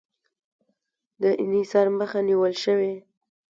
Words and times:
د 1.21 1.23
انحصار 1.43 1.87
مخه 1.99 2.19
نیول 2.27 2.53
شوې؟ 2.63 2.93